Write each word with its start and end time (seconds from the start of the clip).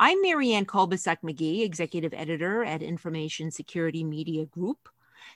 I'm 0.00 0.22
Marianne 0.22 0.64
Kolbasuk 0.64 1.16
McGee, 1.24 1.64
Executive 1.64 2.14
Editor 2.14 2.62
at 2.62 2.84
Information 2.84 3.50
Security 3.50 4.04
Media 4.04 4.46
Group. 4.46 4.88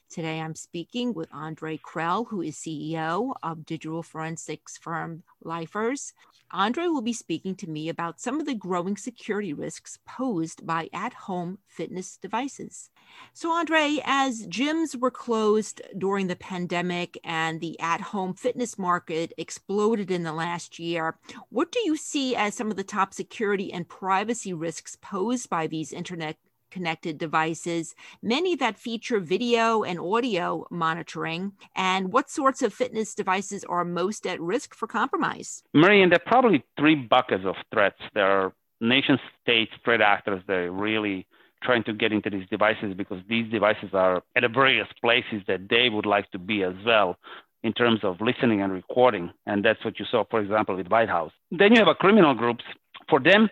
Today 0.08 0.41
I'm 0.41 0.54
speaking 0.54 1.15
with 1.15 1.28
Andre 1.33 1.78
Krehel, 1.78 2.28
who 2.28 2.42
is 2.42 2.58
CEO 2.58 3.34
of 3.42 3.67
digital 3.67 4.04
forensics 4.04 4.78
firm 4.78 5.25
LIFARS. 5.42 6.12
Andre 6.52 6.86
will 6.86 7.02
be 7.02 7.15
speaking 7.15 7.54
to 7.57 7.68
me 7.68 7.88
about 7.88 8.20
some 8.20 8.38
of 8.38 8.46
the 8.46 8.54
growing 8.54 8.96
security 8.96 9.54
risks 9.54 9.98
posed 10.06 10.66
by 10.66 10.90
at 10.92 11.14
home 11.14 11.59
fitness 11.66 12.18
devices. 12.18 12.90
So, 13.32 13.50
Andre, 13.50 14.00
as 14.04 14.46
gyms 14.46 14.95
were 14.95 15.10
closed 15.10 15.80
during 15.96 16.27
the 16.27 16.36
pandemic 16.36 17.18
and 17.24 17.60
the 17.60 17.80
at 17.80 18.00
home 18.00 18.34
fitness 18.34 18.78
market 18.78 19.32
exploded 19.38 20.10
in 20.10 20.24
the 20.24 20.32
last 20.32 20.78
year, 20.78 21.18
what 21.48 21.73
do 21.73 21.80
you 21.80 21.96
see 21.96 22.36
as 22.36 22.55
some 22.55 22.70
of 22.70 22.77
the 22.77 22.84
top 22.84 23.14
security 23.14 23.73
and 23.73 23.88
privacy 23.88 24.52
risks 24.52 24.96
posed 25.00 25.48
by 25.48 25.66
these 25.66 25.92
internet 25.92 26.37
connected 26.72 27.18
devices, 27.18 27.94
many 28.22 28.56
that 28.56 28.78
feature 28.78 29.20
video 29.20 29.82
and 29.82 30.00
audio 30.00 30.66
monitoring, 30.70 31.52
and 31.76 32.12
what 32.12 32.30
sorts 32.30 32.62
of 32.62 32.74
fitness 32.74 33.14
devices 33.14 33.62
are 33.64 33.84
most 33.84 34.26
at 34.26 34.40
risk 34.40 34.74
for 34.74 34.86
compromise? 34.86 35.62
Marianne, 35.74 36.08
there 36.08 36.20
are 36.24 36.30
probably 36.30 36.64
three 36.78 36.96
buckets 36.96 37.45
of 37.45 37.54
threats. 37.72 38.00
There 38.14 38.26
are 38.26 38.52
nation 38.80 39.18
state 39.42 39.68
threat 39.84 40.00
actors 40.00 40.42
that 40.48 40.56
are 40.56 40.72
really 40.72 41.26
trying 41.62 41.84
to 41.84 41.92
get 41.92 42.12
into 42.12 42.30
these 42.30 42.48
devices 42.50 42.95
because 42.96 43.20
these 43.28 43.48
devices 43.50 43.90
are 43.92 44.23
at 44.34 44.42
various 44.52 44.88
places 45.00 45.42
that 45.46 45.68
they 45.70 45.88
would 45.88 46.06
like 46.06 46.28
to 46.32 46.38
be 46.38 46.64
as 46.64 46.74
well 46.84 47.16
in 47.62 47.73
terms 47.73 48.00
of 48.02 48.20
listening 48.20 48.60
and 48.60 48.73
recording. 48.73 49.30
And 49.46 49.64
that's 49.64 49.84
what 49.84 49.98
you 49.98 50.06
saw, 50.10 50.24
for 50.30 50.40
example, 50.40 50.76
with 50.76 50.88
White 50.88 51.09
House. 51.09 51.32
Then 51.50 51.73
you 51.73 51.78
have 51.78 51.88
a 51.88 51.95
criminal 51.95 52.34
groups. 52.34 52.64
For 53.09 53.20
them, 53.20 53.48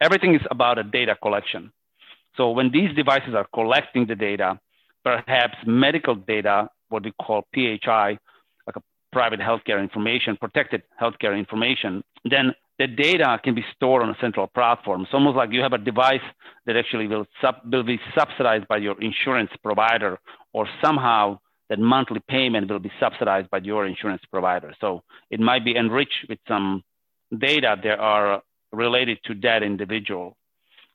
everything 0.00 0.34
is 0.34 0.42
about 0.50 0.78
a 0.78 0.84
data 0.84 1.16
collection. 1.20 1.72
So 2.38 2.50
when 2.52 2.70
these 2.70 2.94
devices 2.94 3.34
are 3.34 3.46
collecting 3.52 4.06
the 4.06 4.14
data, 4.14 4.58
perhaps 5.04 5.56
medical 5.66 6.14
data, 6.14 6.70
what 6.88 7.04
we 7.04 7.12
call 7.20 7.42
PHI, 7.54 8.18
like 8.66 8.76
a 8.76 8.82
private 9.12 9.40
healthcare 9.40 9.82
information, 9.82 10.36
protected 10.36 10.84
healthcare 11.02 11.36
information, 11.36 12.02
then 12.24 12.54
the 12.78 12.86
data 12.86 13.40
can 13.42 13.56
be 13.56 13.64
stored 13.74 14.04
on 14.04 14.10
a 14.10 14.16
central 14.20 14.46
platform. 14.46 15.02
It's 15.02 15.12
almost 15.12 15.36
like 15.36 15.50
you 15.52 15.62
have 15.62 15.72
a 15.72 15.78
device 15.78 16.22
that 16.66 16.76
actually 16.76 17.08
will, 17.08 17.26
sub, 17.42 17.56
will 17.70 17.82
be 17.82 17.98
subsidized 18.16 18.68
by 18.68 18.76
your 18.76 18.98
insurance 19.02 19.50
provider, 19.62 20.18
or 20.52 20.68
somehow 20.82 21.40
that 21.70 21.80
monthly 21.80 22.20
payment 22.28 22.70
will 22.70 22.78
be 22.78 22.92
subsidized 23.00 23.50
by 23.50 23.58
your 23.58 23.84
insurance 23.84 24.22
provider. 24.30 24.72
So 24.80 25.02
it 25.28 25.40
might 25.40 25.64
be 25.64 25.76
enriched 25.76 26.26
with 26.28 26.38
some 26.46 26.84
data 27.36 27.76
that 27.82 27.98
are 27.98 28.42
related 28.72 29.18
to 29.24 29.34
that 29.42 29.64
individual. 29.64 30.37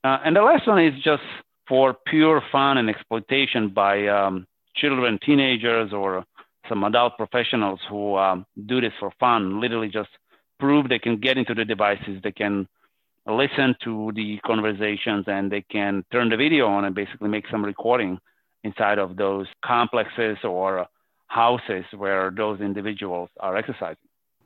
Uh, 0.04 0.18
and 0.26 0.36
the 0.36 0.42
last 0.42 0.68
one 0.68 0.84
is 0.84 0.94
just 1.02 1.24
for 1.68 1.96
pure 2.06 2.42
fun 2.52 2.78
and 2.78 2.90
exploitation 2.90 3.70
by 3.70 4.08
um, 4.08 4.46
children, 4.76 5.18
teenagers, 5.26 5.94
or 5.94 6.26
some 6.68 6.84
adult 6.84 7.18
professionals 7.18 7.80
who 7.90 8.16
um, 8.18 8.46
do 8.66 8.82
this 8.82 8.92
for 9.00 9.12
fun, 9.20 9.62
literally 9.62 9.88
just 9.88 10.10
prove 10.60 10.90
they 10.90 11.00
can 11.00 11.18
get 11.18 11.38
into 11.38 11.54
the 11.54 11.66
devices, 11.66 12.22
they 12.24 12.32
can 12.32 12.68
listen 13.26 13.76
to 13.84 14.12
the 14.16 14.40
conversations, 14.46 15.26
and 15.28 15.52
they 15.52 15.62
can 15.62 16.04
turn 16.12 16.30
the 16.30 16.38
video 16.38 16.68
on 16.68 16.86
and 16.86 16.96
basically 16.96 17.30
make 17.30 17.46
some 17.50 17.64
recording 17.64 18.20
inside 18.64 19.00
of 19.00 19.16
those 19.16 19.48
complexes 19.64 20.38
or 20.44 20.86
houses 21.28 21.86
where 21.96 22.32
those 22.32 22.60
individuals 22.62 23.30
are 23.40 23.58
exercising. 23.58 23.98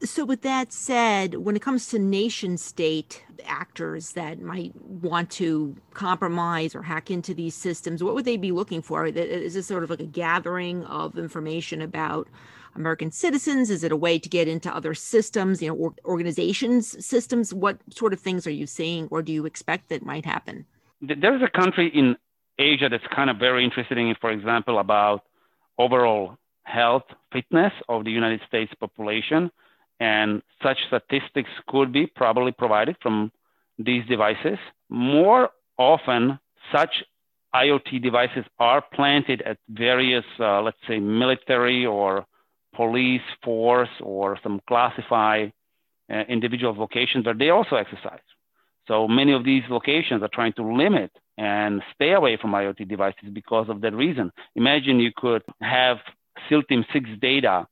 So, 0.03 0.25
with 0.25 0.43
that 0.43 0.71
said, 0.71 1.35
when 1.35 1.55
it 1.55 1.61
comes 1.63 1.87
to 1.87 1.97
nation 1.97 2.57
state 2.57 3.23
actors 3.45 4.11
that 4.11 4.39
might 4.39 4.75
want 4.79 5.31
to 5.31 5.75
compromise 5.93 6.75
or 6.75 6.83
hack 6.83 7.09
into 7.09 7.33
these 7.33 7.55
systems, 7.55 8.03
what 8.03 8.13
would 8.13 8.25
they 8.25 8.37
be 8.37 8.51
looking 8.51 8.83
for? 8.83 9.07
Is 9.07 9.55
this 9.55 9.65
sort 9.65 9.83
of 9.83 9.89
like 9.89 9.99
a 9.99 10.05
gathering 10.05 10.83
of 10.85 11.17
information 11.17 11.81
about 11.81 12.27
American 12.75 13.11
citizens? 13.11 13.71
Is 13.71 13.83
it 13.83 13.91
a 13.91 13.95
way 13.95 14.19
to 14.19 14.29
get 14.29 14.47
into 14.47 14.73
other 14.73 14.93
systems, 14.93 15.63
you 15.63 15.69
know, 15.69 15.75
or 15.75 15.95
organizations' 16.05 17.03
systems? 17.03 17.51
What 17.51 17.79
sort 17.89 18.13
of 18.13 18.19
things 18.19 18.45
are 18.45 18.51
you 18.51 18.67
seeing 18.67 19.07
or 19.09 19.23
do 19.23 19.31
you 19.31 19.47
expect 19.47 19.89
that 19.89 20.05
might 20.05 20.25
happen? 20.25 20.65
There's 21.01 21.41
a 21.41 21.49
country 21.49 21.87
in 21.87 22.15
Asia 22.59 22.87
that's 22.89 23.07
kind 23.15 23.31
of 23.31 23.37
very 23.37 23.63
interested 23.63 23.97
in, 23.97 24.13
for 24.21 24.29
example, 24.29 24.77
about 24.77 25.23
overall 25.79 26.37
health 26.63 27.03
fitness 27.31 27.73
of 27.89 28.03
the 28.03 28.11
United 28.11 28.41
States 28.47 28.71
population 28.79 29.49
and 29.99 30.41
such 30.61 30.77
statistics 30.87 31.49
could 31.67 31.91
be 31.91 32.07
probably 32.07 32.51
provided 32.51 32.95
from 33.01 33.31
these 33.77 34.05
devices. 34.07 34.57
More 34.89 35.49
often, 35.77 36.39
such 36.71 37.03
IoT 37.55 38.01
devices 38.01 38.45
are 38.59 38.83
planted 38.93 39.41
at 39.43 39.57
various, 39.69 40.25
uh, 40.39 40.61
let's 40.61 40.77
say, 40.87 40.99
military 40.99 41.85
or 41.85 42.25
police 42.75 43.21
force 43.43 43.89
or 44.01 44.37
some 44.43 44.61
classified 44.67 45.51
uh, 46.11 46.23
individual 46.29 46.73
vocations 46.73 47.25
where 47.25 47.33
they 47.33 47.49
also 47.49 47.75
exercise. 47.75 48.19
So 48.87 49.07
many 49.07 49.33
of 49.33 49.43
these 49.43 49.63
locations 49.69 50.21
are 50.23 50.29
trying 50.31 50.53
to 50.53 50.63
limit 50.63 51.11
and 51.37 51.81
stay 51.93 52.13
away 52.13 52.37
from 52.39 52.51
IoT 52.51 52.87
devices 52.87 53.29
because 53.33 53.67
of 53.69 53.81
that 53.81 53.93
reason. 53.93 54.31
Imagine 54.55 54.99
you 54.99 55.11
could 55.15 55.43
have 55.61 55.97
SEAL 56.47 56.63
Team 56.63 56.85
6 56.93 57.09
data 57.21 57.67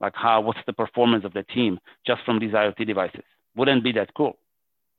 like 0.00 0.14
how 0.14 0.40
what's 0.40 0.60
the 0.66 0.72
performance 0.72 1.24
of 1.24 1.32
the 1.32 1.42
team 1.42 1.78
just 2.06 2.24
from 2.24 2.38
these 2.38 2.52
IoT 2.52 2.86
devices. 2.86 3.24
Wouldn't 3.56 3.84
be 3.84 3.92
that 3.92 4.14
cool. 4.14 4.38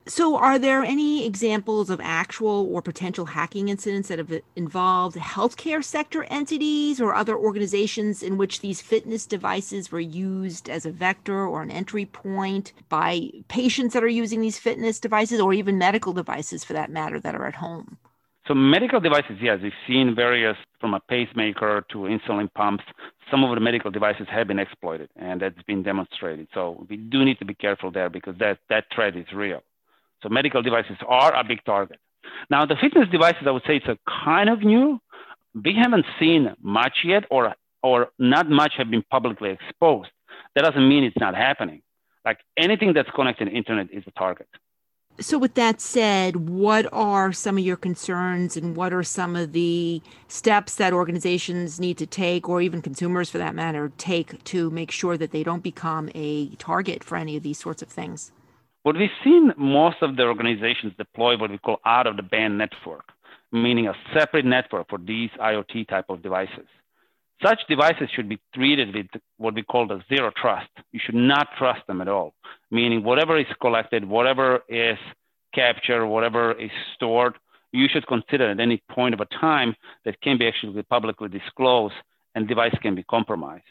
So, 0.08 0.36
are 0.36 0.58
there 0.58 0.84
any 0.84 1.28
examples 1.28 1.92
of 1.92 2.02
actual 2.02 2.68
or 2.74 2.82
potential 2.82 3.26
hacking 3.26 3.70
incidents 3.70 4.10
that 4.10 4.18
have 4.18 4.42
involved 4.56 5.16
healthcare 5.16 5.84
sector 5.84 6.24
entities 6.24 7.00
or 7.00 7.14
other 7.14 7.38
organizations 7.38 8.24
in 8.24 8.36
which 8.36 8.62
these 8.62 8.82
fitness 8.82 9.28
devices 9.28 9.92
were 9.92 10.00
used 10.00 10.72
as 10.72 10.88
a 10.88 10.92
vector 10.92 11.46
or 11.46 11.62
an 11.62 11.70
entry 11.70 12.08
point 12.08 12.74
by 12.90 13.30
patients 13.48 13.94
that 13.94 14.04
are 14.04 14.08
using 14.08 14.42
these 14.42 14.58
fitness 14.58 15.00
devices 15.00 15.40
or 15.40 15.54
even 15.54 15.78
medical 15.78 16.14
devices 16.14 16.64
for 16.64 16.74
that 16.74 16.90
matter 16.90 17.20
that 17.20 17.36
are 17.36 17.46
at 17.46 17.56
home? 17.56 18.00
So 18.47 18.56
medical 18.56 19.00
devices, 19.00 19.38
yes, 19.40 19.59
we've 19.62 19.72
seen 19.88 20.16
various 20.16 20.57
from 20.79 20.94
a 20.94 21.00
pacemaker 21.00 21.85
to 21.91 21.97
insulin 22.00 22.52
pumps. 22.53 22.84
Some 23.29 23.44
of 23.44 23.53
the 23.53 23.62
medical 23.62 23.91
devices 23.91 24.28
have 24.29 24.47
been 24.47 24.57
exploited, 24.59 25.09
and 25.16 25.41
that's 25.41 25.62
been 25.63 25.84
demonstrated. 25.84 26.47
So 26.53 26.85
we 26.90 26.97
do 26.97 27.24
need 27.24 27.38
to 27.40 27.46
be 27.46 27.53
careful 27.53 27.91
there 27.91 28.09
because 28.09 28.35
that 28.40 28.57
that 28.69 28.85
threat 28.94 29.16
is 29.16 29.28
real. 29.34 29.62
So 30.24 30.29
medical 30.29 30.62
devices 30.62 30.97
are 31.07 31.34
a 31.35 31.44
big 31.44 31.63
target. 31.66 32.00
Now 32.50 32.66
the 32.66 32.75
fitness 32.75 33.07
devices, 33.09 33.44
I 33.46 33.52
would 33.52 33.63
say 33.68 33.78
it's 33.78 33.88
a 33.88 33.97
kind 34.25 34.50
of 34.50 34.62
new. 34.62 35.00
We 35.53 35.75
haven't 35.75 36.06
seen 36.19 36.56
much 36.62 37.00
yet, 37.03 37.25
or 37.29 37.53
or 37.84 38.09
not 38.18 38.50
much 38.50 38.73
have 38.78 38.90
been 38.90 39.03
publicly 39.12 39.52
exposed. 39.52 40.09
That 40.56 40.63
doesn't 40.63 40.88
mean 40.88 41.03
it's 41.03 41.19
not 41.19 41.35
happening. 41.35 41.81
Like 42.25 42.40
anything 42.58 42.94
that's 42.94 43.09
connected 43.12 43.46
to 43.46 43.52
internet 43.52 43.90
is 43.91 44.03
a 44.08 44.12
target. 44.12 44.47
So, 45.20 45.38
with 45.38 45.54
that 45.54 45.82
said, 45.82 46.50
what 46.50 46.92
are 46.92 47.32
some 47.32 47.58
of 47.58 47.64
your 47.64 47.78
concerns 47.78 48.58
and 48.58 48.76
what 48.76 48.92
are 48.92 49.04
some 49.04 49.36
of 49.36 49.52
the 49.52 50.02
steps 50.28 50.76
that 50.76 50.94
organizations 50.94 51.80
need 51.80 51.98
to 52.00 52.08
take, 52.08 52.50
or 52.50 52.62
even 52.62 52.82
consumers 52.82 53.30
for 53.30 53.38
that 53.38 53.54
matter, 53.54 53.92
take 53.98 54.44
to 54.46 54.72
make 54.72 54.90
sure 54.90 55.18
that 55.18 55.32
they 55.32 55.44
don't 55.44 55.62
become 55.62 56.10
a 56.16 56.48
target 56.56 57.04
for 57.04 57.18
any 57.18 57.38
of 57.38 57.44
these 57.44 57.60
sorts 57.60 57.84
of 57.84 57.90
things? 57.90 58.32
What 58.84 58.96
we've 58.98 59.10
seen 59.24 59.54
most 59.58 59.98
of 60.02 60.16
the 60.16 60.24
organizations 60.24 60.94
deploy 60.98 61.38
what 61.38 61.52
we 61.52 61.60
call 61.60 61.82
out 61.86 62.08
of 62.08 62.16
the 62.18 62.24
band 62.24 62.58
network, 62.58 63.12
meaning 63.52 63.88
a 63.88 63.94
separate 64.18 64.46
network 64.46 64.90
for 64.90 64.98
these 64.98 65.30
IoT 65.40 65.88
type 65.88 66.06
of 66.10 66.24
devices. 66.24 66.66
Such 67.44 67.62
devices 67.68 68.09
should 68.16 68.29
be 68.29 68.40
treated 68.53 68.94
with 68.94 69.07
what 69.38 69.56
we 69.56 69.63
call 69.63 69.88
the 69.88 70.02
zero 70.07 70.31
trust. 70.35 70.69
You 70.91 71.00
should 71.03 71.16
not 71.16 71.47
trust 71.57 71.85
them 71.88 72.02
at 72.02 72.07
all, 72.07 72.34
meaning 72.69 73.03
whatever 73.03 73.38
is 73.40 73.47
collected, 73.59 74.06
whatever 74.06 74.62
is 74.69 74.97
captured, 75.53 76.06
whatever 76.07 76.53
is 76.53 76.72
stored, 76.96 77.35
you 77.72 77.88
should 77.88 78.05
consider 78.08 78.52
at 78.52 78.59
any 78.59 78.82
point 78.90 79.14
of 79.14 79.22
a 79.22 79.26
time 79.26 79.76
that 80.05 80.20
can 80.22 80.38
be 80.38 80.47
actually 80.47 80.82
publicly 80.84 81.29
disclosed 81.29 81.96
and 82.35 82.47
device 82.47 82.76
can 82.82 82.96
be 82.96 83.03
compromised. 83.03 83.64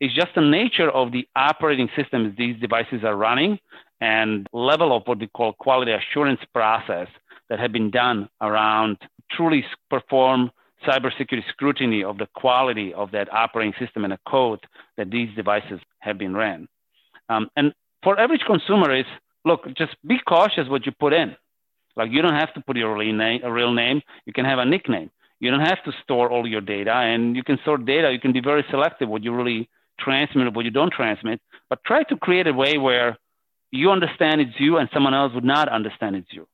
It's 0.00 0.14
just 0.14 0.34
the 0.34 0.42
nature 0.42 0.90
of 0.90 1.12
the 1.12 1.26
operating 1.34 1.88
systems 1.96 2.36
these 2.36 2.60
devices 2.60 3.02
are 3.04 3.16
running 3.16 3.58
and 4.00 4.46
level 4.52 4.96
of 4.96 5.02
what 5.06 5.18
we 5.18 5.26
call 5.26 5.52
quality 5.54 5.92
assurance 5.92 6.40
process 6.52 7.08
that 7.48 7.58
have 7.58 7.72
been 7.72 7.90
done 7.90 8.28
around 8.40 8.98
truly 9.32 9.64
perform 9.90 10.50
cybersecurity 10.86 11.42
scrutiny 11.50 12.02
of 12.04 12.18
the 12.18 12.28
quality 12.34 12.94
of 12.94 13.10
that 13.12 13.32
operating 13.32 13.74
system 13.78 14.04
and 14.04 14.12
the 14.12 14.18
code 14.26 14.60
that 14.96 15.10
these 15.10 15.28
devices 15.34 15.80
have 16.00 16.18
been 16.18 16.34
ran. 16.34 16.68
Um, 17.28 17.48
and 17.56 17.72
for 18.02 18.18
average 18.18 18.42
consumer 18.46 18.94
is, 18.94 19.06
look, 19.44 19.66
just 19.76 19.96
be 20.06 20.18
cautious 20.26 20.68
what 20.68 20.86
you 20.86 20.92
put 20.92 21.12
in. 21.12 21.36
Like 21.96 22.10
you 22.12 22.22
don't 22.22 22.34
have 22.34 22.54
to 22.54 22.60
put 22.60 22.76
your 22.76 22.96
real 22.96 23.14
name, 23.14 23.40
a 23.42 23.52
real 23.52 23.72
name. 23.72 24.02
You 24.24 24.32
can 24.32 24.44
have 24.44 24.58
a 24.58 24.64
nickname. 24.64 25.10
You 25.40 25.50
don't 25.50 25.66
have 25.66 25.82
to 25.84 25.92
store 26.02 26.30
all 26.30 26.46
your 26.46 26.60
data, 26.60 26.92
and 26.92 27.36
you 27.36 27.44
can 27.44 27.58
store 27.62 27.78
data. 27.78 28.10
You 28.12 28.18
can 28.18 28.32
be 28.32 28.40
very 28.40 28.64
selective 28.70 29.08
what 29.08 29.22
you 29.22 29.34
really 29.34 29.68
transmit, 30.00 30.52
what 30.54 30.64
you 30.64 30.70
don't 30.72 30.92
transmit. 30.92 31.40
But 31.70 31.84
try 31.84 32.02
to 32.04 32.16
create 32.16 32.46
a 32.48 32.52
way 32.52 32.76
where 32.78 33.16
you 33.70 33.90
understand 33.90 34.40
it's 34.40 34.58
you, 34.58 34.78
and 34.78 34.88
someone 34.92 35.14
else 35.14 35.32
would 35.34 35.44
not 35.44 35.68
understand 35.68 36.16
it's 36.16 36.32
you 36.32 36.46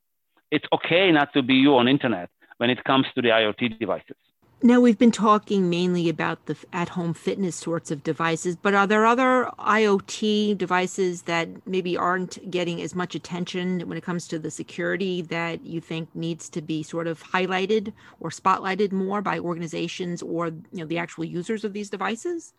it's 0.55 0.67
okay 0.73 1.11
not 1.11 1.33
to 1.33 1.43
be 1.43 1.55
you 1.55 1.75
on 1.77 1.89
internet 1.89 2.31
when 2.59 2.71
it 2.71 2.83
comes 2.85 3.07
to 3.15 3.23
the 3.23 3.29
IoT 3.29 3.79
devices. 3.79 4.17
Now, 4.63 4.81
we've 4.81 4.97
been 4.97 5.13
talking 5.13 5.69
mainly 5.69 6.09
about 6.09 6.47
the 6.47 6.57
at 6.73 6.89
home 6.89 7.13
fitness 7.13 7.55
sorts 7.55 7.91
of 7.91 8.03
devices, 8.03 8.57
but 8.57 8.73
are 8.73 8.87
there 8.87 9.05
other 9.05 9.51
IoT 9.59 10.57
devices 10.57 11.23
that 11.23 11.67
maybe 11.67 11.99
aren't 11.99 12.51
getting 12.51 12.81
as 12.81 12.95
much 12.95 13.15
attention 13.15 13.87
when 13.87 13.99
it 13.99 14.05
comes 14.05 14.27
to 14.29 14.39
the 14.39 14.51
security 14.51 15.21
that 15.21 15.67
you 15.67 15.83
think 15.83 16.09
needs 16.15 16.49
to 16.49 16.63
be 16.63 16.83
sort 16.83 17.07
of 17.07 17.23
highlighted 17.23 17.93
or 18.21 18.31
spotlighted 18.31 18.91
more 18.91 19.21
by 19.21 19.39
organizations 19.39 20.23
or 20.23 20.47
you 20.47 20.79
know, 20.79 20.87
the 20.87 20.97
actual 20.97 21.25
users 21.25 21.63
of 21.65 21.75
these 21.75 21.91
devices? 21.91 22.55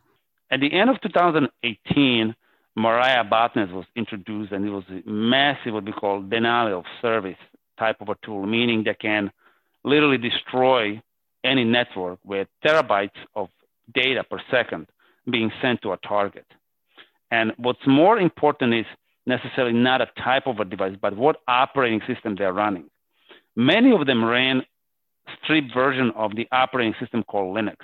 At 0.51 0.59
the 0.59 0.71
end 0.71 0.91
of 0.91 1.01
2018, 1.01 2.36
Mirai 2.77 3.27
Botnet 3.27 3.71
was 3.71 3.86
introduced, 3.95 4.51
and 4.51 4.63
it 4.63 4.69
was 4.69 4.83
a 4.89 5.09
massive, 5.09 5.74
what 5.74 5.86
we 5.86 5.91
call 5.91 6.21
denial 6.21 6.80
of 6.80 6.86
service 7.01 7.38
type 7.80 8.00
of 8.01 8.09
a 8.09 8.15
tool, 8.24 8.45
meaning 8.45 8.83
they 8.83 8.94
can 8.94 9.31
literally 9.86 10.18
destroy 10.18 11.02
any 11.44 11.64
network 11.64 12.20
with 12.24 12.48
terabytes 12.66 13.20
of 13.36 13.50
data 13.94 14.24
per 14.24 14.40
second 14.50 14.88
being 15.30 15.52
sent 15.62 15.82
to 15.84 15.94
a 15.94 15.98
target. 15.98 16.46
And 17.32 17.54
what's 17.58 17.86
more 17.88 18.18
important 18.20 18.74
is 18.74 18.86
necessarily 19.26 19.74
not 19.74 20.02
a 20.02 20.08
type 20.24 20.48
of 20.48 20.60
a 20.60 20.66
device, 20.66 20.96
but 21.02 21.16
what 21.16 21.38
operating 21.48 22.02
system 22.08 22.36
they're 22.36 22.54
running. 22.54 22.90
Many 23.56 23.92
of 23.92 24.06
them 24.06 24.24
ran 24.24 24.64
stripped 25.42 25.74
version 25.74 26.12
of 26.16 26.36
the 26.36 26.48
operating 26.52 26.96
system 27.00 27.24
called 27.24 27.56
Linux. 27.56 27.78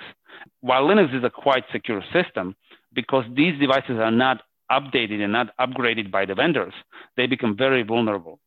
While 0.60 0.84
Linux 0.84 1.16
is 1.16 1.24
a 1.24 1.30
quite 1.30 1.64
secure 1.72 2.02
system, 2.12 2.56
because 2.92 3.24
these 3.34 3.58
devices 3.58 3.98
are 3.98 4.10
not 4.10 4.42
updated 4.70 5.20
and 5.22 5.32
not 5.32 5.56
upgraded 5.58 6.10
by 6.10 6.24
the 6.24 6.34
vendors, 6.34 6.74
they 7.16 7.26
become 7.26 7.56
very 7.56 7.82
vulnerable. 7.82 8.38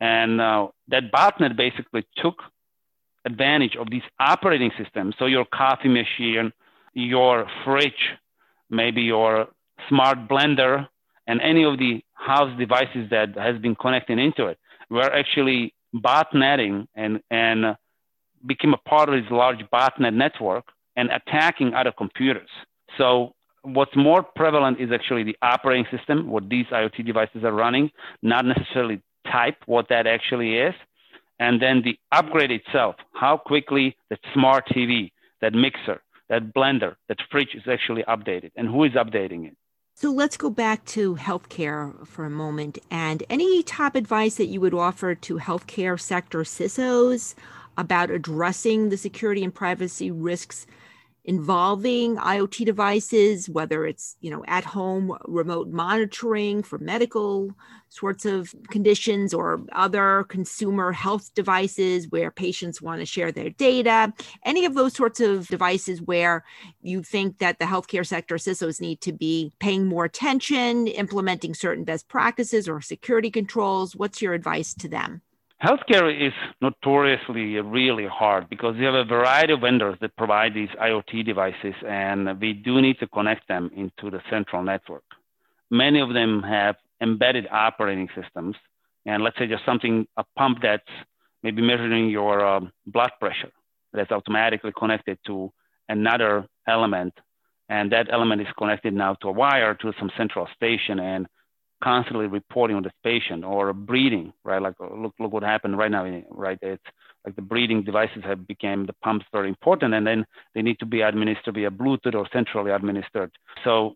And 0.00 0.40
uh, 0.40 0.68
that 0.88 1.12
botnet 1.12 1.56
basically 1.56 2.04
took 2.16 2.42
advantage 3.24 3.76
of 3.76 3.90
these 3.90 4.02
operating 4.18 4.70
systems. 4.82 5.14
So 5.18 5.26
your 5.26 5.44
coffee 5.44 5.88
machine, 5.88 6.52
your 6.94 7.46
fridge, 7.64 8.16
maybe 8.70 9.02
your 9.02 9.48
smart 9.88 10.28
blender, 10.28 10.88
and 11.26 11.40
any 11.40 11.64
of 11.64 11.78
the 11.78 12.02
house 12.14 12.56
devices 12.58 13.10
that 13.10 13.36
has 13.36 13.58
been 13.58 13.74
connected 13.74 14.18
into 14.18 14.46
it, 14.46 14.58
were 14.90 15.12
actually 15.12 15.74
botnetting 15.94 16.86
and, 16.94 17.20
and 17.30 17.76
became 18.46 18.74
a 18.74 18.88
part 18.88 19.08
of 19.08 19.14
this 19.22 19.30
large 19.30 19.60
botnet 19.72 20.14
network 20.14 20.64
and 20.96 21.10
attacking 21.10 21.74
other 21.74 21.92
computers. 21.92 22.48
So 22.98 23.34
what's 23.62 23.94
more 23.96 24.22
prevalent 24.22 24.80
is 24.80 24.90
actually 24.92 25.22
the 25.22 25.36
operating 25.42 25.86
system, 25.96 26.28
what 26.28 26.48
these 26.48 26.66
IoT 26.66 27.06
devices 27.06 27.44
are 27.44 27.52
running, 27.52 27.90
not 28.22 28.44
necessarily 28.44 29.00
type, 29.30 29.56
what 29.66 29.88
that 29.88 30.06
actually 30.06 30.58
is 30.58 30.74
and 31.42 31.60
then 31.60 31.82
the 31.82 31.98
upgrade 32.12 32.52
itself, 32.52 32.94
how 33.14 33.36
quickly 33.36 33.96
that 34.10 34.20
smart 34.32 34.64
TV, 34.68 35.10
that 35.40 35.52
mixer, 35.52 36.00
that 36.28 36.54
blender, 36.54 36.94
that 37.08 37.18
fridge 37.32 37.54
is 37.54 37.64
actually 37.66 38.04
updated, 38.04 38.52
and 38.54 38.68
who 38.68 38.84
is 38.84 38.92
updating 38.92 39.48
it. 39.48 39.56
So 39.96 40.10
let's 40.10 40.36
go 40.36 40.50
back 40.50 40.84
to 40.96 41.16
healthcare 41.16 42.06
for 42.06 42.24
a 42.24 42.30
moment. 42.30 42.78
And 42.90 43.24
any 43.28 43.62
top 43.64 43.96
advice 43.96 44.36
that 44.36 44.46
you 44.46 44.60
would 44.60 44.72
offer 44.72 45.16
to 45.16 45.38
healthcare 45.38 46.00
sector 46.00 46.44
CISOs 46.44 47.34
about 47.76 48.10
addressing 48.10 48.88
the 48.90 48.96
security 48.96 49.42
and 49.42 49.52
privacy 49.52 50.10
risks 50.12 50.66
involving 51.24 52.16
IoT 52.16 52.64
devices, 52.66 53.48
whether 53.48 53.86
it's 53.86 54.16
you 54.20 54.30
know 54.30 54.44
at 54.46 54.64
home 54.64 55.16
remote 55.24 55.68
monitoring 55.68 56.62
for 56.62 56.78
medical 56.78 57.50
sorts 57.88 58.24
of 58.24 58.54
conditions 58.70 59.34
or 59.34 59.62
other 59.72 60.24
consumer 60.28 60.92
health 60.92 61.32
devices 61.34 62.08
where 62.08 62.30
patients 62.30 62.80
want 62.80 63.00
to 63.00 63.06
share 63.06 63.30
their 63.30 63.50
data, 63.50 64.12
any 64.44 64.64
of 64.64 64.74
those 64.74 64.94
sorts 64.94 65.20
of 65.20 65.46
devices 65.48 66.00
where 66.02 66.44
you 66.80 67.02
think 67.02 67.38
that 67.38 67.58
the 67.58 67.66
healthcare 67.66 68.06
sector 68.06 68.36
CISOs 68.36 68.80
need 68.80 69.00
to 69.02 69.12
be 69.12 69.52
paying 69.60 69.86
more 69.86 70.06
attention, 70.06 70.86
implementing 70.86 71.54
certain 71.54 71.84
best 71.84 72.08
practices 72.08 72.68
or 72.68 72.80
security 72.80 73.30
controls. 73.30 73.94
What's 73.94 74.22
your 74.22 74.32
advice 74.32 74.74
to 74.74 74.88
them? 74.88 75.20
Healthcare 75.62 76.10
is 76.10 76.32
notoriously 76.60 77.60
really 77.60 78.06
hard 78.06 78.50
because 78.50 78.74
you 78.76 78.84
have 78.84 78.94
a 78.94 79.04
variety 79.04 79.52
of 79.52 79.60
vendors 79.60 79.96
that 80.00 80.16
provide 80.16 80.54
these 80.54 80.70
IoT 80.70 81.24
devices, 81.24 81.74
and 81.86 82.40
we 82.40 82.52
do 82.52 82.80
need 82.80 82.98
to 82.98 83.06
connect 83.06 83.46
them 83.46 83.70
into 83.76 84.10
the 84.10 84.20
central 84.28 84.64
network. 84.64 85.04
Many 85.70 86.00
of 86.00 86.14
them 86.14 86.42
have 86.42 86.74
embedded 87.00 87.46
operating 87.48 88.08
systems, 88.20 88.56
and 89.06 89.22
let's 89.22 89.38
say 89.38 89.46
just 89.46 89.64
something, 89.64 90.08
a 90.16 90.24
pump 90.36 90.58
that's 90.62 90.82
maybe 91.44 91.62
measuring 91.62 92.10
your 92.10 92.44
um, 92.44 92.72
blood 92.86 93.12
pressure 93.20 93.52
that's 93.92 94.10
automatically 94.10 94.72
connected 94.76 95.16
to 95.26 95.52
another 95.88 96.44
element, 96.66 97.14
and 97.68 97.92
that 97.92 98.08
element 98.12 98.40
is 98.40 98.48
connected 98.58 98.94
now 98.94 99.14
to 99.14 99.28
a 99.28 99.32
wire 99.32 99.74
to 99.76 99.92
some 99.96 100.10
central 100.16 100.48
station, 100.56 100.98
and 100.98 101.28
constantly 101.82 102.26
reporting 102.26 102.76
on 102.76 102.82
this 102.82 102.92
patient 103.02 103.44
or 103.44 103.72
breathing, 103.72 104.32
right? 104.44 104.62
Like 104.62 104.74
uh, 104.80 104.94
look, 104.94 105.14
look 105.18 105.32
what 105.32 105.42
happened 105.42 105.76
right 105.76 105.90
now, 105.90 106.04
right? 106.30 106.58
It's 106.62 106.82
like 107.24 107.36
the 107.36 107.42
breathing 107.42 107.82
devices 107.82 108.22
have 108.24 108.46
become 108.46 108.86
the 108.86 108.92
pumps 108.94 109.26
very 109.32 109.48
important, 109.48 109.94
and 109.94 110.06
then 110.06 110.24
they 110.54 110.62
need 110.62 110.78
to 110.80 110.86
be 110.86 111.02
administered 111.02 111.54
via 111.54 111.70
Bluetooth 111.70 112.14
or 112.14 112.28
centrally 112.32 112.70
administered. 112.70 113.32
So 113.64 113.94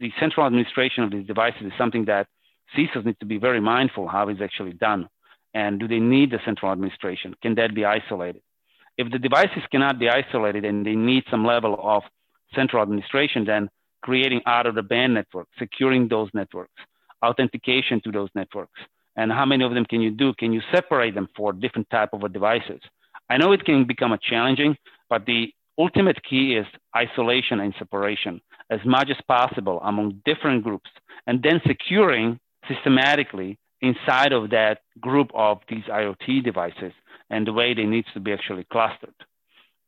the 0.00 0.12
central 0.20 0.46
administration 0.46 1.04
of 1.04 1.10
these 1.10 1.26
devices 1.26 1.62
is 1.62 1.72
something 1.76 2.04
that 2.06 2.26
CISOs 2.76 3.04
need 3.04 3.18
to 3.20 3.26
be 3.26 3.38
very 3.38 3.60
mindful 3.60 4.08
how 4.08 4.28
it's 4.28 4.40
actually 4.40 4.72
done. 4.72 5.08
And 5.54 5.80
do 5.80 5.88
they 5.88 5.98
need 5.98 6.30
the 6.30 6.38
central 6.44 6.70
administration? 6.70 7.34
Can 7.42 7.54
that 7.56 7.74
be 7.74 7.84
isolated? 7.84 8.42
If 8.96 9.10
the 9.10 9.18
devices 9.18 9.62
cannot 9.70 9.98
be 9.98 10.08
isolated 10.08 10.64
and 10.64 10.84
they 10.84 10.94
need 10.94 11.24
some 11.30 11.44
level 11.44 11.78
of 11.82 12.02
central 12.54 12.82
administration, 12.82 13.44
then 13.44 13.70
creating 14.02 14.42
out 14.46 14.66
of 14.66 14.74
the 14.74 14.82
band 14.82 15.14
network, 15.14 15.48
securing 15.58 16.08
those 16.08 16.28
networks, 16.34 16.80
authentication 17.24 18.00
to 18.02 18.12
those 18.12 18.28
networks? 18.34 18.80
And 19.16 19.32
how 19.32 19.44
many 19.44 19.64
of 19.64 19.74
them 19.74 19.84
can 19.84 20.00
you 20.00 20.10
do? 20.10 20.32
Can 20.34 20.52
you 20.52 20.62
separate 20.72 21.14
them 21.14 21.28
for 21.36 21.52
different 21.52 21.90
type 21.90 22.10
of 22.12 22.32
devices? 22.32 22.80
I 23.28 23.36
know 23.36 23.52
it 23.52 23.64
can 23.64 23.84
become 23.84 24.12
a 24.12 24.18
challenging 24.18 24.76
but 25.08 25.26
the 25.26 25.52
ultimate 25.78 26.22
key 26.22 26.56
is 26.56 26.66
isolation 26.96 27.60
and 27.60 27.74
separation 27.78 28.40
as 28.70 28.80
much 28.84 29.08
as 29.10 29.16
possible 29.26 29.80
among 29.84 30.20
different 30.24 30.62
groups 30.64 30.90
and 31.26 31.42
then 31.42 31.60
securing 31.66 32.38
systematically 32.68 33.58
inside 33.80 34.32
of 34.32 34.50
that 34.50 34.80
group 35.00 35.30
of 35.34 35.58
these 35.68 35.84
iot 35.84 36.44
devices 36.44 36.92
and 37.30 37.46
the 37.46 37.52
way 37.52 37.74
they 37.74 37.84
need 37.84 38.04
to 38.12 38.20
be 38.20 38.32
actually 38.32 38.66
clustered. 38.72 39.14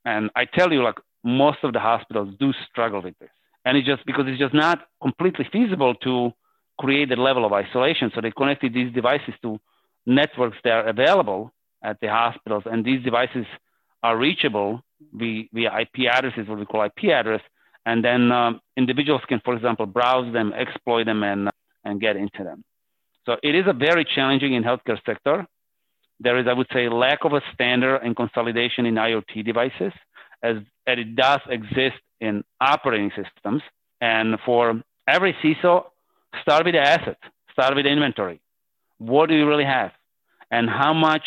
And 0.05 0.31
i 0.37 0.45
tell 0.45 0.73
you 0.73 0.83
like 0.83 0.99
most 1.25 1.59
of 1.63 1.73
the 1.73 1.81
hospitals 1.81 2.35
do 2.39 2.53
struggle 2.71 3.03
with 3.03 3.19
this. 3.19 3.31
And 3.65 3.77
it's 3.77 3.87
just 3.87 4.07
because 4.07 4.25
it's 4.27 4.39
just 4.39 4.55
not 4.55 4.87
completely 5.03 5.47
feasible 5.53 5.95
to 5.97 6.33
create 6.81 7.11
a 7.13 7.21
level 7.29 7.45
of 7.45 7.53
isolation. 7.53 8.11
So 8.15 8.21
they 8.21 8.31
connected 8.31 8.73
these 8.73 8.93
devices 8.93 9.35
to 9.43 9.61
networks 10.07 10.59
that 10.65 10.73
are 10.73 10.89
available 10.89 11.53
at 11.83 12.01
the 12.01 12.09
hospitals, 12.09 12.65
and 12.67 12.85
these 12.85 13.03
devices 13.03 13.47
are 14.03 14.17
reachable 14.17 14.83
via, 15.13 15.71
IP 15.83 15.97
addresses, 16.11 16.49
what 16.49 16.59
we 16.59 16.67
call 16.67 16.83
IP 16.85 17.11
address, 17.11 17.43
and 17.87 18.05
then 18.05 18.33
um, 18.33 18.61
individuals 18.77 19.23
can, 19.29 19.41
for 19.45 19.55
example, 19.55 19.87
browse 19.87 20.31
them, 20.33 20.53
exploit 20.53 21.05
them, 21.05 21.23
and 21.23 21.51
and 21.85 22.01
get 22.01 22.17
into 22.17 22.45
them. 22.45 22.63
So 23.27 23.37
it 23.43 23.55
is 23.55 23.65
a 23.67 23.73
very 23.73 24.05
challenging 24.05 24.53
in 24.55 24.63
healthcare 24.63 25.01
sector. 25.07 25.47
There 26.21 26.39
is, 26.39 26.47
I 26.47 26.53
would 26.53 26.67
say, 26.73 26.89
lack 26.89 27.25
of 27.25 27.33
a 27.33 27.41
standard 27.55 27.97
and 28.05 28.15
consolidation 28.15 28.85
in 28.85 28.95
IoT 28.97 29.45
devices, 29.45 29.93
as, 30.43 30.57
as 30.87 30.99
it 30.99 31.17
does 31.17 31.41
exist 31.49 32.01
in 32.21 32.45
operating 32.61 33.11
systems. 33.11 33.63
And 34.01 34.39
for 34.45 34.83
every 35.09 35.35
CISO, 35.43 35.85
Start 36.43 36.65
with 36.65 36.75
the 36.75 36.81
asset, 36.81 37.19
start 37.53 37.75
with 37.75 37.85
the 37.85 37.91
inventory. 37.91 38.41
What 38.99 39.29
do 39.29 39.35
you 39.35 39.47
really 39.47 39.65
have? 39.65 39.93
And 40.51 40.69
how 40.69 40.93
much 40.93 41.23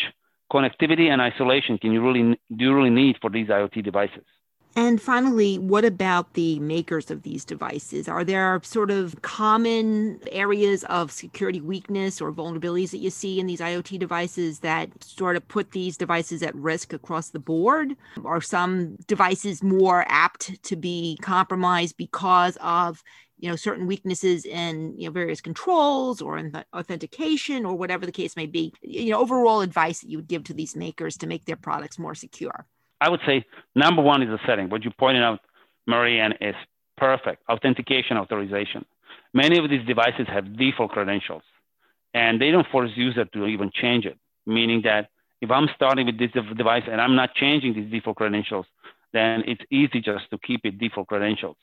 connectivity 0.52 1.08
and 1.08 1.20
isolation 1.20 1.78
can 1.78 1.92
you 1.92 2.02
really 2.04 2.38
do 2.54 2.64
you 2.64 2.74
really 2.74 2.90
need 2.90 3.16
for 3.20 3.30
these 3.30 3.48
IoT 3.48 3.84
devices? 3.84 4.24
And 4.76 5.00
finally, 5.00 5.56
what 5.56 5.84
about 5.84 6.32
the 6.34 6.58
makers 6.58 7.08
of 7.08 7.22
these 7.22 7.44
devices? 7.44 8.08
Are 8.08 8.24
there 8.24 8.60
sort 8.64 8.90
of 8.90 9.22
common 9.22 10.18
areas 10.32 10.82
of 10.84 11.12
security 11.12 11.60
weakness 11.60 12.20
or 12.20 12.32
vulnerabilities 12.32 12.90
that 12.90 12.98
you 12.98 13.10
see 13.10 13.38
in 13.38 13.46
these 13.46 13.60
IoT 13.60 14.00
devices 14.00 14.58
that 14.60 14.90
sort 15.04 15.36
of 15.36 15.46
put 15.46 15.70
these 15.70 15.96
devices 15.96 16.42
at 16.42 16.56
risk 16.56 16.92
across 16.92 17.30
the 17.30 17.38
board? 17.38 17.94
Are 18.24 18.40
some 18.40 18.96
devices 19.06 19.62
more 19.62 20.04
apt 20.08 20.60
to 20.64 20.74
be 20.74 21.18
compromised 21.22 21.96
because 21.96 22.58
of 22.60 23.00
you 23.38 23.48
know 23.48 23.56
certain 23.56 23.86
weaknesses 23.86 24.44
in 24.44 24.98
you 24.98 25.06
know 25.06 25.12
various 25.12 25.40
controls 25.40 26.20
or 26.20 26.36
in 26.36 26.50
the 26.50 26.64
authentication 26.74 27.64
or 27.64 27.76
whatever 27.76 28.06
the 28.06 28.12
case 28.12 28.36
may 28.36 28.46
be 28.46 28.72
you 28.80 29.10
know 29.10 29.20
overall 29.20 29.60
advice 29.60 30.00
that 30.00 30.08
you 30.08 30.18
would 30.18 30.28
give 30.28 30.44
to 30.44 30.54
these 30.54 30.76
makers 30.76 31.16
to 31.18 31.26
make 31.26 31.44
their 31.44 31.56
products 31.56 31.98
more 31.98 32.14
secure 32.14 32.66
i 33.04 33.08
would 33.10 33.24
say 33.28 33.36
number 33.84 34.02
one 34.12 34.20
is 34.24 34.30
the 34.36 34.42
setting 34.48 34.66
what 34.72 34.84
you 34.84 34.90
pointed 35.04 35.24
out 35.28 35.40
marianne 35.94 36.34
is 36.50 36.56
perfect 37.06 37.40
authentication 37.52 38.14
authorization 38.22 38.82
many 39.42 39.56
of 39.62 39.66
these 39.70 39.84
devices 39.92 40.26
have 40.34 40.44
default 40.64 40.90
credentials 40.96 41.44
and 42.22 42.32
they 42.40 42.50
don't 42.54 42.68
force 42.74 42.92
user 43.06 43.24
to 43.34 43.38
even 43.54 43.68
change 43.82 44.04
it 44.12 44.18
meaning 44.56 44.80
that 44.90 45.04
If 45.44 45.50
I'm 45.50 45.68
starting 45.76 46.06
with 46.06 46.18
this 46.18 46.30
device 46.56 46.84
and 46.90 46.98
I'm 47.04 47.16
not 47.22 47.34
changing 47.34 47.74
these 47.74 47.90
default 47.90 48.16
credentials, 48.16 48.66
then 49.12 49.42
it's 49.46 49.60
easy 49.70 50.00
just 50.00 50.24
to 50.30 50.38
keep 50.38 50.60
it 50.64 50.78
default 50.78 51.08
credentials. 51.08 51.56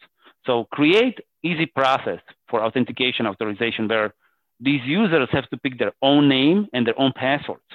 So 0.45 0.65
create 0.65 1.17
easy 1.43 1.65
process 1.65 2.19
for 2.49 2.57
authentication 2.63 3.25
authorization 3.25 3.87
where 3.87 4.13
these 4.59 4.81
users 4.85 5.27
have 5.31 5.49
to 5.49 5.57
pick 5.57 5.79
their 5.79 5.93
own 6.01 6.29
name 6.29 6.67
and 6.73 6.85
their 6.85 6.99
own 7.03 7.11
passwords. 7.15 7.71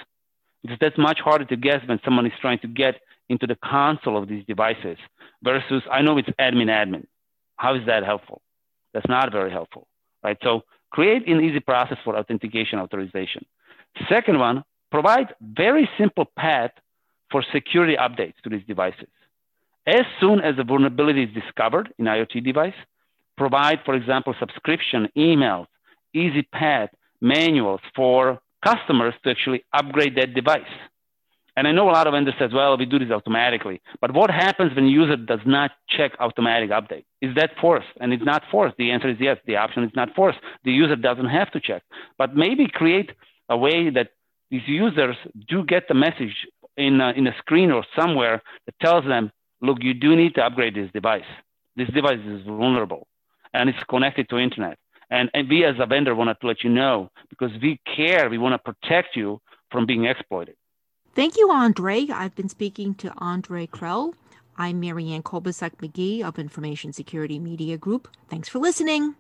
Because 0.62 0.78
that's 0.80 0.98
much 1.08 1.18
harder 1.18 1.44
to 1.46 1.56
guess 1.56 1.80
when 1.88 1.98
someone 2.04 2.26
is 2.26 2.32
trying 2.40 2.60
to 2.60 2.68
get 2.68 2.94
into 3.28 3.46
the 3.46 3.56
console 3.56 4.16
of 4.16 4.28
these 4.28 4.44
devices 4.46 4.98
versus 5.42 5.82
I 5.90 6.02
know 6.02 6.18
it's 6.18 6.28
admin 6.40 6.68
admin. 6.68 7.06
How 7.56 7.74
is 7.74 7.86
that 7.86 8.04
helpful? 8.04 8.42
That's 8.92 9.08
not 9.08 9.32
very 9.32 9.50
helpful, 9.50 9.86
right? 10.22 10.38
So 10.42 10.62
create 10.90 11.26
an 11.26 11.40
easy 11.40 11.60
process 11.60 11.98
for 12.04 12.16
authentication 12.16 12.78
authorization. 12.78 13.44
Second 14.08 14.38
one, 14.38 14.64
provide 14.90 15.34
very 15.40 15.88
simple 15.98 16.26
path 16.36 16.70
for 17.30 17.44
security 17.52 17.96
updates 17.96 18.34
to 18.44 18.50
these 18.50 18.64
devices. 18.66 19.08
As 19.86 20.04
soon 20.20 20.40
as 20.40 20.54
a 20.58 20.64
vulnerability 20.64 21.24
is 21.24 21.34
discovered 21.34 21.92
in 21.98 22.06
IoT 22.06 22.44
device, 22.44 22.74
provide, 23.36 23.80
for 23.84 23.94
example, 23.94 24.34
subscription, 24.38 25.08
emails, 25.16 25.66
easy 26.12 26.42
path, 26.42 26.90
manuals 27.20 27.80
for 27.94 28.40
customers 28.64 29.14
to 29.22 29.30
actually 29.30 29.64
upgrade 29.72 30.16
that 30.16 30.34
device. 30.34 30.62
And 31.56 31.66
I 31.66 31.72
know 31.72 31.88
a 31.88 31.92
lot 31.92 32.06
of 32.06 32.12
vendors 32.12 32.34
says, 32.38 32.50
well, 32.52 32.76
we 32.76 32.84
do 32.84 32.98
this 32.98 33.10
automatically. 33.10 33.80
But 34.02 34.12
what 34.12 34.30
happens 34.30 34.74
when 34.74 34.84
a 34.84 34.88
user 34.88 35.16
does 35.16 35.40
not 35.46 35.70
check 35.88 36.12
automatic 36.20 36.68
update? 36.70 37.04
Is 37.22 37.34
that 37.36 37.52
forced? 37.58 37.88
And 37.98 38.12
it's 38.12 38.24
not 38.24 38.42
forced. 38.50 38.76
The 38.76 38.90
answer 38.90 39.08
is 39.08 39.16
yes. 39.18 39.38
The 39.46 39.56
option 39.56 39.82
is 39.82 39.90
not 39.94 40.14
forced. 40.14 40.38
The 40.64 40.72
user 40.72 40.96
doesn't 40.96 41.30
have 41.30 41.50
to 41.52 41.60
check. 41.60 41.82
But 42.18 42.36
maybe 42.36 42.68
create 42.68 43.12
a 43.48 43.56
way 43.56 43.88
that 43.88 44.10
these 44.50 44.66
users 44.66 45.16
do 45.48 45.64
get 45.64 45.88
the 45.88 45.94
message 45.94 46.46
in 46.76 47.00
a, 47.00 47.10
in 47.12 47.26
a 47.26 47.34
screen 47.38 47.70
or 47.70 47.84
somewhere 47.98 48.42
that 48.66 48.78
tells 48.80 49.06
them, 49.06 49.32
look, 49.62 49.78
you 49.80 49.94
do 49.94 50.14
need 50.14 50.34
to 50.34 50.42
upgrade 50.44 50.74
this 50.74 50.90
device. 50.92 51.24
This 51.74 51.88
device 51.88 52.20
is 52.26 52.44
vulnerable 52.46 53.06
and 53.54 53.70
it's 53.70 53.82
connected 53.88 54.28
to 54.28 54.38
internet. 54.38 54.78
And, 55.10 55.30
and 55.32 55.48
we 55.48 55.64
as 55.64 55.76
a 55.78 55.86
vendor 55.86 56.14
want 56.14 56.38
to 56.38 56.46
let 56.46 56.62
you 56.62 56.70
know 56.70 57.10
because 57.30 57.50
we 57.62 57.80
care. 57.96 58.28
We 58.28 58.38
want 58.38 58.52
to 58.52 58.72
protect 58.72 59.16
you 59.16 59.40
from 59.70 59.86
being 59.86 60.04
exploited. 60.04 60.56
Thank 61.16 61.38
you, 61.38 61.50
Andre. 61.50 62.08
I've 62.12 62.34
been 62.34 62.50
speaking 62.50 62.94
to 62.96 63.10
Andre 63.16 63.66
Krehel. 63.66 64.12
I'm 64.58 64.80
Marianne 64.80 65.22
Kolbasuk 65.22 65.76
McGee 65.76 66.22
of 66.22 66.38
Information 66.38 66.92
Security 66.92 67.38
Media 67.38 67.78
Group. 67.78 68.06
Thanks 68.28 68.50
for 68.50 68.58
listening. 68.58 69.14